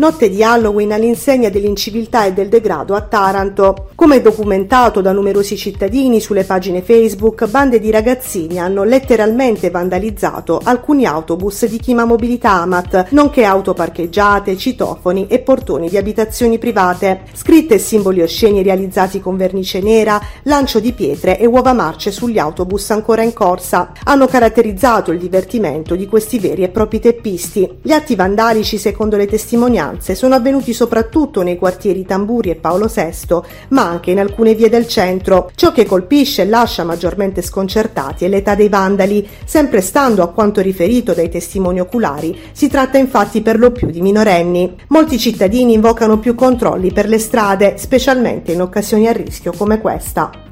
[0.00, 3.88] Notte di Halloween all'insegna dell'inciviltà e del degrado a Taranto.
[3.94, 11.04] Come documentato da numerosi cittadini sulle pagine Facebook, bande di ragazzini hanno letteralmente vandalizzato alcuni
[11.04, 17.24] autobus di Chima Mobilità Amat, nonché auto parcheggiate, citofoni e portoni di abitazioni private.
[17.34, 22.38] Scritte e simboli osceni realizzati con vernice nera, lancio di pietre e uova marce sugli
[22.38, 27.80] autobus ancora in corsa hanno caratterizzato il divertimento di questi veri e propri teppisti.
[27.82, 32.86] Gli atti vandalici, secondo le testimonianze, testimonianze sono avvenuti soprattutto nei quartieri Tamburi e Paolo
[32.86, 35.50] VI, ma anche in alcune vie del centro.
[35.54, 40.60] Ciò che colpisce e lascia maggiormente sconcertati è l'età dei vandali, sempre stando a quanto
[40.60, 44.76] riferito dai testimoni oculari, si tratta infatti per lo più di minorenni.
[44.88, 50.49] Molti cittadini invocano più controlli per le strade, specialmente in occasioni a rischio come questa.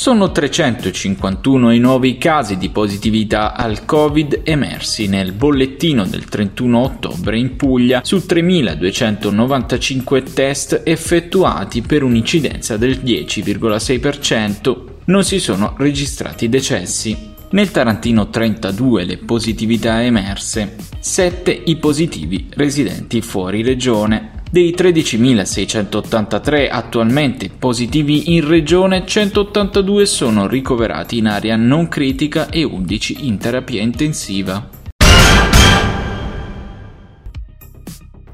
[0.00, 7.38] Sono 351 i nuovi casi di positività al Covid emersi nel bollettino del 31 ottobre
[7.38, 14.84] in Puglia su 3.295 test effettuati per un'incidenza del 10,6%.
[15.04, 17.34] Non si sono registrati decessi.
[17.50, 24.39] Nel Tarantino 32 le positività emerse, 7 i positivi residenti fuori regione.
[24.52, 33.28] Dei 13.683 attualmente positivi in regione, 182 sono ricoverati in area non critica e 11
[33.28, 34.79] in terapia intensiva.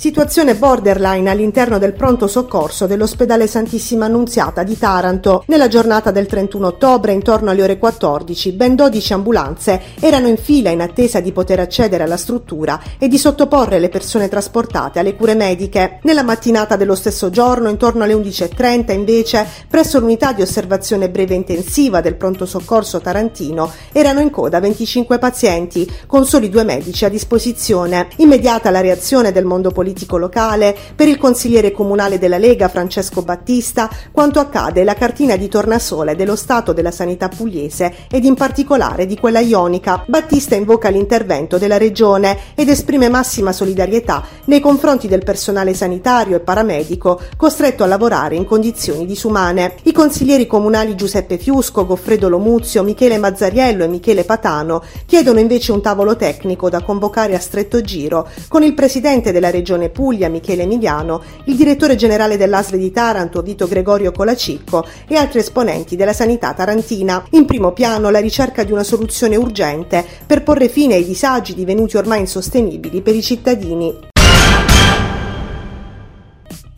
[0.00, 5.42] Situazione borderline all'interno del pronto soccorso dell'ospedale Santissima Annunziata di Taranto.
[5.48, 10.70] Nella giornata del 31 ottobre, intorno alle ore 14, ben 12 ambulanze erano in fila
[10.70, 15.34] in attesa di poter accedere alla struttura e di sottoporre le persone trasportate alle cure
[15.34, 15.98] mediche.
[16.04, 22.00] Nella mattinata dello stesso giorno, intorno alle 11.30, invece, presso l'unità di osservazione breve intensiva
[22.00, 28.10] del pronto soccorso tarantino, erano in coda 25 pazienti, con soli due medici a disposizione.
[28.18, 33.22] Immediata la reazione del mondo politico politico locale, per il consigliere comunale della Lega Francesco
[33.22, 39.06] Battista, quanto accade la cartina di tornasole dello stato della sanità pugliese ed in particolare
[39.06, 40.04] di quella ionica.
[40.06, 46.40] Battista invoca l'intervento della regione ed esprime massima solidarietà nei confronti del personale sanitario e
[46.40, 49.76] paramedico costretto a lavorare in condizioni disumane.
[49.84, 55.80] I consiglieri comunali Giuseppe Fiusco, Goffredo Lomuzio, Michele Mazzariello e Michele Patano chiedono invece un
[55.80, 60.64] tavolo tecnico da convocare a stretto giro con il presidente della regione Regione Puglia Michele
[60.64, 66.52] Emiliano, il direttore generale dell'ASL di Taranto Vito Gregorio Colacicco e altri esponenti della sanità
[66.52, 67.24] tarantina.
[67.30, 71.96] In primo piano la ricerca di una soluzione urgente per porre fine ai disagi divenuti
[71.96, 73.94] ormai insostenibili per i cittadini.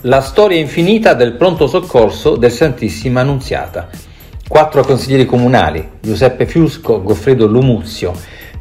[0.03, 3.89] La storia infinita del pronto soccorso del Santissima Annunziata.
[4.49, 8.13] Quattro consiglieri comunali, Giuseppe Fiusco, Goffredo Lumuzio,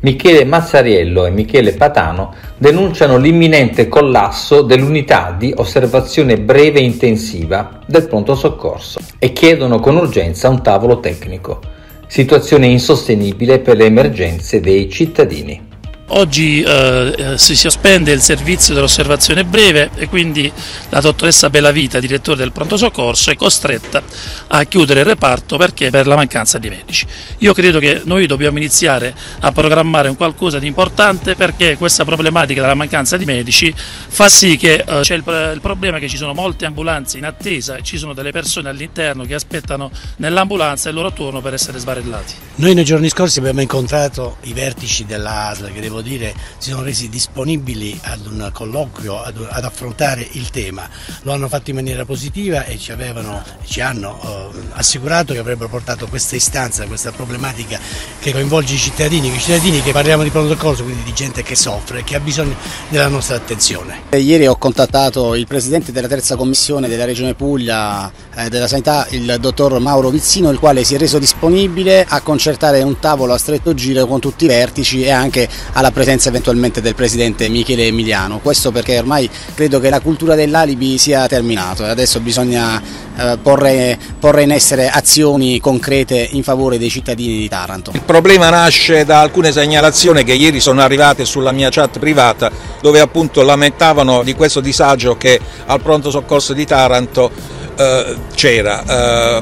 [0.02, 8.34] Michele Mazzariello e Michele Patano denunciano l'imminente collasso dell'unità di osservazione breve intensiva del pronto
[8.34, 11.60] soccorso e chiedono con urgenza un tavolo tecnico.
[12.08, 15.69] Situazione insostenibile per le emergenze dei cittadini.
[16.12, 20.52] Oggi eh, eh, si sospende il servizio dell'osservazione breve e quindi
[20.90, 24.02] la dottoressa Bellavita, direttore del pronto soccorso, è costretta
[24.48, 27.06] a chiudere il reparto perché per la mancanza di medici.
[27.40, 32.62] Io credo che noi dobbiamo iniziare a programmare un qualcosa di importante perché questa problematica
[32.62, 36.34] della mancanza di medici fa sì che eh, c'è il, il, problema che ci sono
[36.34, 41.14] molte ambulanze in attesa e ci sono delle persone all'interno che aspettano nell'ambulanza il loro
[41.14, 42.34] turno per essere sbarellati.
[42.56, 46.84] Noi nei giorni scorsi abbiamo incontrato i vertici dell'ASL che devo devo dire, si sono
[46.84, 50.88] resi disponibili ad un colloquio, ad, ad, affrontare il tema.
[51.24, 55.70] Lo hanno fatto in maniera positiva e ci, avevano, ci hanno eh, assicurato che avrebbero
[55.70, 57.80] portato questa istanza, questa problematica
[58.20, 61.56] che coinvolge i cittadini, i cittadini che parliamo di pronto soccorso, quindi di gente che
[61.56, 62.56] soffre, che ha bisogno
[62.90, 64.04] della nostra attenzione.
[64.12, 69.38] Ieri ho contattato il Presidente della terza commissione della Regione Puglia eh, della Sanità, il
[69.40, 73.74] dottor Mauro Vizzino, il quale si è reso disponibile a concertare un tavolo a stretto
[73.74, 78.40] giro con tutti i vertici e anche alla la presenza eventualmente del presidente Michele Emiliano,
[78.40, 82.80] questo perché ormai credo che la cultura dell'alibi sia terminata e adesso bisogna
[83.18, 87.92] eh, porre, porre, in essere azioni concrete in favore dei cittadini di Taranto.
[87.94, 92.52] Il problema nasce da alcune segnalazioni che ieri sono arrivate sulla mia chat privata
[92.82, 97.32] dove appunto lamentavano di questo disagio che al pronto soccorso di Taranto
[97.76, 98.84] eh, c'era.
[98.86, 99.42] Eh,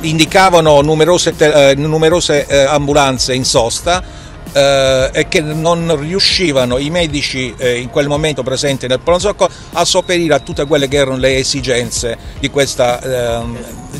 [0.00, 7.54] indicavano numerose, eh, numerose eh, ambulanze in sosta eh, e che non riuscivano i medici
[7.56, 11.16] eh, in quel momento presenti nel pronto soccorso a sopperire a tutte quelle che erano
[11.16, 12.16] le esigenze
[12.50, 13.00] questa,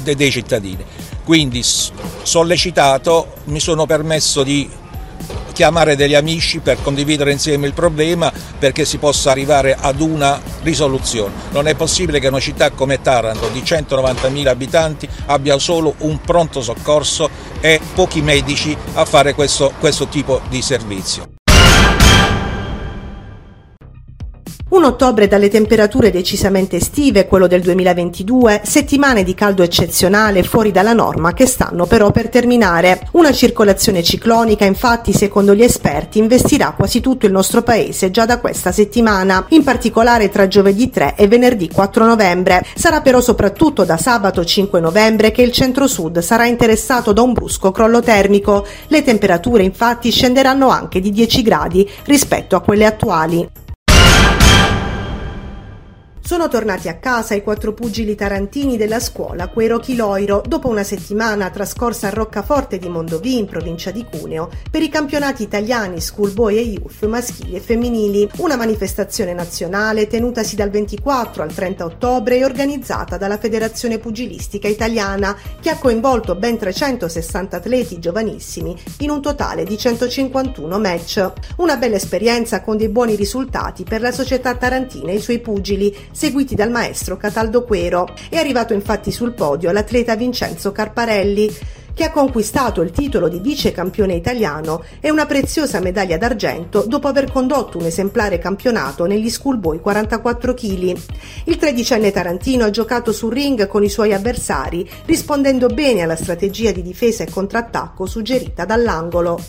[0.02, 0.84] eh, dei cittadini.
[1.24, 4.68] Quindi sollecitato mi sono permesso di
[5.52, 11.32] chiamare degli amici per condividere insieme il problema perché si possa arrivare ad una risoluzione.
[11.50, 16.62] Non è possibile che una città come Taranto di 190.000 abitanti abbia solo un pronto
[16.62, 17.28] soccorso
[17.60, 21.41] e pochi medici a fare questo, questo tipo di servizio.
[24.72, 30.94] Un ottobre dalle temperature decisamente estive, quello del 2022, settimane di caldo eccezionale fuori dalla
[30.94, 33.06] norma che stanno però per terminare.
[33.12, 38.40] Una circolazione ciclonica infatti secondo gli esperti investirà quasi tutto il nostro paese già da
[38.40, 42.64] questa settimana, in particolare tra giovedì 3 e venerdì 4 novembre.
[42.74, 47.72] Sarà però soprattutto da sabato 5 novembre che il centro-sud sarà interessato da un brusco
[47.72, 48.66] crollo termico.
[48.86, 53.60] Le temperature infatti scenderanno anche di 10 gradi rispetto a quelle attuali.
[56.24, 61.50] Sono tornati a casa i quattro pugili tarantini della scuola Quero Chiloiro dopo una settimana
[61.50, 66.60] trascorsa a Roccaforte di Mondovì in provincia di Cuneo per i campionati italiani schoolboy e
[66.60, 73.16] youth maschili e femminili, una manifestazione nazionale tenutasi dal 24 al 30 ottobre e organizzata
[73.16, 79.76] dalla Federazione Pugilistica Italiana che ha coinvolto ben 360 atleti giovanissimi in un totale di
[79.76, 81.32] 151 match.
[81.56, 86.10] Una bella esperienza con dei buoni risultati per la società tarantina e i suoi pugili
[86.12, 88.08] seguiti dal maestro Cataldo Quero.
[88.28, 91.50] È arrivato infatti sul podio l'atleta Vincenzo Carparelli,
[91.94, 97.08] che ha conquistato il titolo di vice campione italiano e una preziosa medaglia d'argento dopo
[97.08, 100.96] aver condotto un esemplare campionato negli schoolboy 44 kg.
[101.44, 106.72] Il tredicenne tarantino ha giocato sul ring con i suoi avversari, rispondendo bene alla strategia
[106.72, 109.40] di difesa e contrattacco suggerita dall'angolo.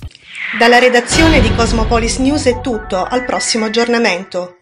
[0.58, 4.58] Dalla redazione di Cosmopolis News è tutto, al prossimo aggiornamento.